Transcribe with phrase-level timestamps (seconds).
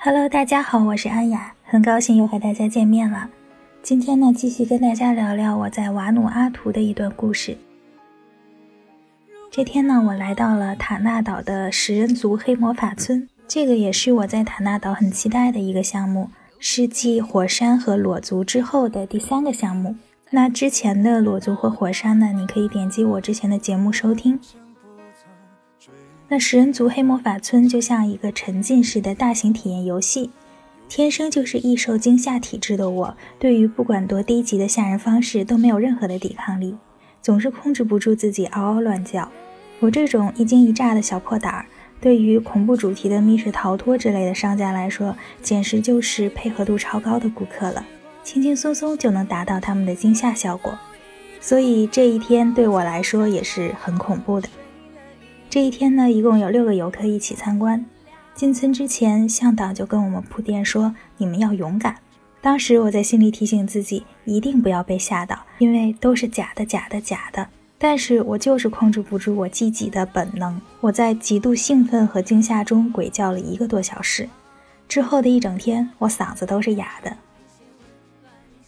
[0.00, 3.28] Hello，大家好，我是安雅，很高兴又和大家见面了。
[3.82, 7.58] 今天呢，继续跟大家聊聊我在瓦努阿图的一段故事。
[9.50, 16.30] 这天呢，我来到了塔纳岛的食人族黑魔法村，这个也是我在塔纳岛很期待的一个项目，
[16.60, 19.96] 是继火山和裸族之后的第三个项目。
[20.30, 24.38] 那之前的裸族和火山呢，你可以点击我之前的节目收听。
[26.30, 30.30] 那食人族黑魔法村就像一个沉浸式的大型体验游戏。
[30.86, 36.76] 天生就是易受惊吓体质的我，对于不管多低级的吓人方式都没有任何的抵抗力，
[37.22, 39.30] 总是控制不住自己嗷嗷乱叫。
[39.80, 41.66] 我这种一惊一乍的小破胆儿，
[42.00, 47.86] 对于恐怖主题的密室逃脱之类的商家来说，简直就是配合度超高的顾客了，
[48.22, 50.78] 轻轻松松就能达到他们的惊吓效果。
[51.40, 54.48] 所以这一天对我来说也是很恐怖的。
[55.50, 57.82] 这一天呢，一共有六个游客一起参观。
[58.34, 61.96] 进村之前，向导就跟我们铺垫说：“你们要勇敢。”
[62.42, 67.48] 当时我在心里提醒自己，一定不要被吓到，因为都是假的，假的，假的。
[67.78, 74.28] 但是我就是控制不住我积极的本能，我在极度兴奋和惊吓中鬼叫了一个多小时。
[74.86, 77.16] 之后的一整天，我嗓子都是哑的。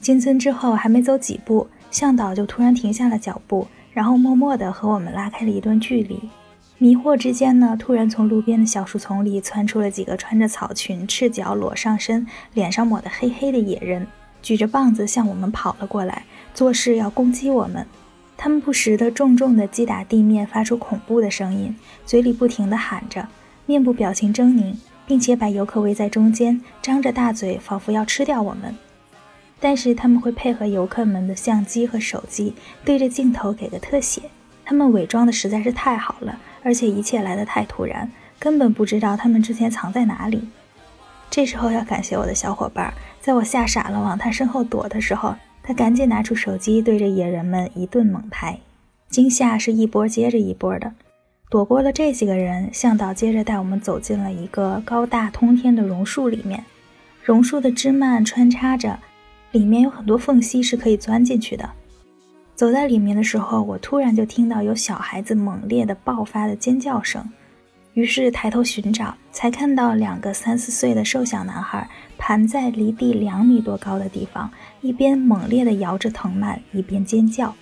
[0.01, 6.19] 进村之后还没走几步，向导就突然停下了脚步，然后默默地和我们拉开了一段距离。
[6.83, 14.07] 迷惑之间呢，突然从路边的小树丛里窜出了几个穿着草裙、赤脚裸上身、脸上抹得黑黑的野人，
[14.41, 17.87] 举着棒子向我们跑了过来，作势要攻击我们。
[18.39, 23.29] 他们不时地重重地击打地面，发出恐怖的声音，嘴里不停地喊着，
[23.67, 24.75] 面部表情狰狞，
[25.07, 28.75] 并且把游客围在中间，张着大嘴，仿佛要吃掉我们。
[29.61, 32.55] 但是他们会配合游客们的相机和手机，
[32.87, 34.23] 对着镜头给个特写。
[34.71, 36.39] 他们伪装的实在是太好了。
[36.63, 40.49] 而且一切来得太突然，根本不知道他们之前藏在哪里。
[41.29, 48.61] 这时候要感谢我的小伙伴，在我吓傻了往他身后躲的时候，他赶紧拿出手机对着野人们一顿猛拍。
[49.09, 50.93] 惊吓是一波接着一波的，
[51.49, 56.65] 躲过了这几个人，向导接着带我们走进了一个高大通天的榕树里面。
[57.25, 59.01] 榕树的枝蔓穿插着，
[59.51, 61.71] 里面有很多缝隙是可以钻进去的。
[62.61, 67.27] 走在里面的时候，我突然就听到有小孩子猛烈的爆发的尖叫声，
[67.95, 71.89] 于是抬头寻找，才看到两个三四岁的瘦小男孩
[72.19, 74.51] 盘在离地两米多高的地方，
[74.83, 77.57] 一边猛烈地摇着藤蔓，一边尖叫。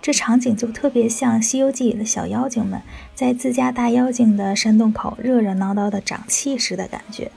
[0.00, 2.80] 这场景就特别像《西游记》里的小妖精们
[3.16, 7.28] 在自家大妖精的山洞口热热闹闹的长气时的感觉。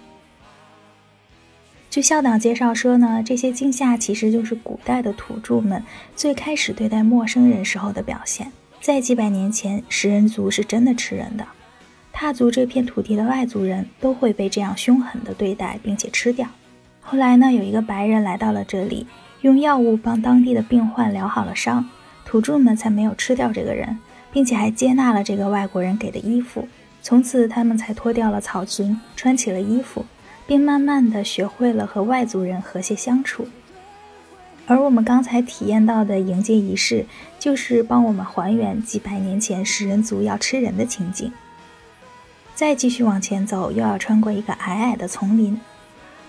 [1.93, 5.83] 据校长介绍说呢，这些惊吓其实就是古代的土著们
[6.15, 8.51] 最开始对待陌生人时候的表现。
[8.81, 11.45] 在几百年前，食人族是真的吃人的，
[12.11, 16.47] 踏足这片土地的外族人都会被这样凶狠的对待，并且吃掉。
[16.99, 19.05] 后来呢，有一个白人来到了这里，
[19.41, 21.87] 用药物帮当地的病患疗好了伤，
[22.25, 23.99] 土著们才没有吃掉这个人，
[24.31, 26.67] 并且还接纳了这个外国人给的衣服。
[27.03, 30.03] 从此，他们才脱掉了草裙，穿起了衣服。
[30.45, 33.47] 并慢慢的学会了和外族人和谐相处，
[34.67, 37.05] 而我们刚才体验到的迎接仪式，
[37.39, 41.31] 就是帮我们还原几百年前食人族要吃人的情景。
[42.55, 45.59] 再继续往前走，又要穿过一个矮矮的丛林，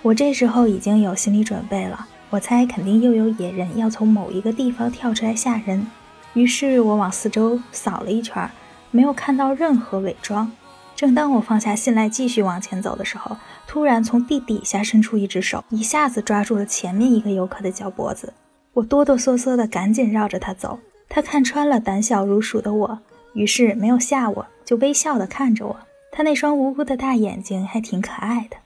[0.03, 5.87] 我这时候已经有心理准备了，我猜肯定又有野人要从某一个地方跳出来吓人，
[6.33, 8.51] 于是我往四周扫了一圈，
[8.91, 10.51] 没有看到任何伪装。
[10.97, 18.33] 正当我放下心来继续往前走的时候，突然从地底下伸出一只手，一下子抓住了前面一个游客的脚脖子。
[18.73, 20.79] 我哆哆嗦嗦的赶紧绕着他走。
[21.09, 22.99] 他看穿了胆小如鼠的我，
[23.35, 25.77] 于是没有吓我，就微笑的看着我。
[26.11, 28.57] 他那双无辜的大眼睛还挺可爱的。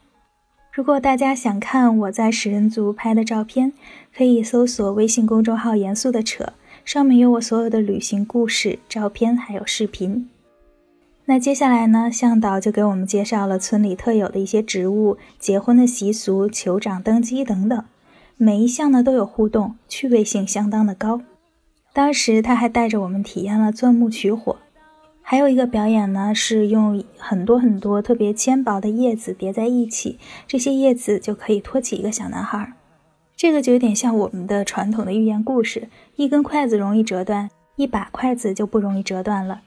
[0.73, 3.73] 如果大家想看我在食人族拍的照片，
[4.17, 6.53] 可以搜索微信公众号“严肃的扯”，
[6.85, 10.31] 上面有我所有的旅行故事、照片还有视频。
[11.31, 12.11] 那接下来呢？
[12.11, 17.85] 向导就给我们介绍了村里特有的一些植物、结婚的习俗、酋长登基等等，
[18.39, 21.21] 每一项呢都有互动，趣味性相当的高。
[21.93, 24.57] 当时他还带着我们体验了钻木取火，
[25.21, 32.73] 还有一个表演呢是用很多很多特别纤薄的叶子叠在一起，这些叶子就可以托起一个小男孩。
[33.37, 39.61] 这个就有点像我们的传统的寓言故事：一根筷子容易折断，一把筷子就不容易折断了。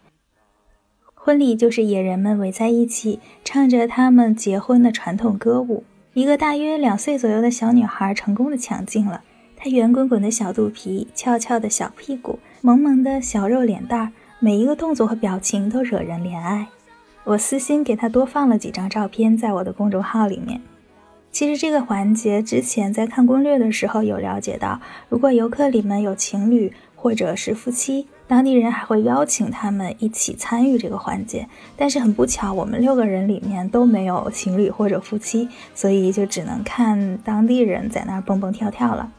[1.23, 5.83] 婚礼就是野人们围在一起，唱着他们结婚的传统歌舞。
[6.15, 9.21] 一个大约两岁左右的小女孩成功的抢镜了。
[9.55, 16.65] 她圆滚滚的小肚皮，翘翘的小屁股，萌萌的小肉脸蛋儿，每一个动作和表情都惹人怜爱。
[17.23, 20.59] 我私心给她多放了几张照片在我的公众号里面。
[21.31, 31.49] 其实这个环节之前在看攻略的时候有了解到，如果游客里面有情侣或者是夫妻，当地人还会邀请他们一起参与这个环节。
[31.75, 39.11] 但是很不巧，我们六个人里面都没有情侣或者夫妻，所以就只能看当地人在那儿蹦蹦跳跳了。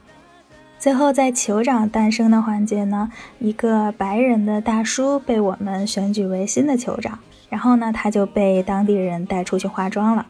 [0.78, 7.18] 最后在酋长诞生的环节呢，一个白人的大叔被我们选举为新的酋长，
[7.50, 10.26] 然后呢他就被当地人带出去化妆了。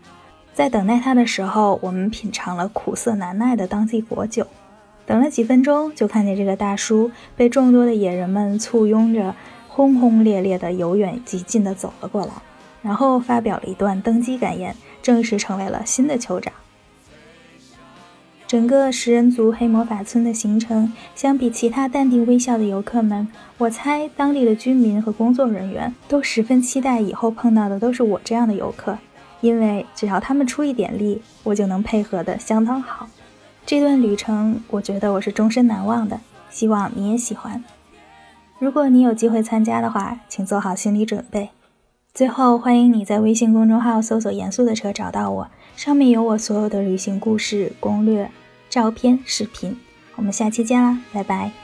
[0.53, 4.45] 在等待他的时候，我们品尝了苦涩难耐的当地果酒。
[5.13, 9.35] 等了几分钟，就看见这个大叔被众多的野人们簇拥着，
[9.69, 12.33] 轰轰烈烈地由远及近地走了过来，
[12.81, 16.51] 然后发表了一段登基感言，正式成为了新的酋长。
[18.47, 28.97] 整个食人族黑魔法村的行程，相比其他淡定微笑的游客们，我猜当地的居民和工作人员都十分期待以后碰到的都是我这样的游客。
[29.43, 33.07] 因为只要他们出一点力，我就能配合的相当好。
[33.65, 36.21] 这段旅程，我觉得我是终身难忘的。
[36.51, 37.65] 希望你也喜欢。
[38.59, 41.51] 如果你有机会参加的话，请做好心理准备。
[42.13, 48.31] 最后，欢迎你在微信公众号搜索“严肃的车”找到我，上面有我所有的旅行故事、攻略、
[48.69, 49.79] 照片、视频。
[50.17, 51.62] 我们下期见啦，拜拜。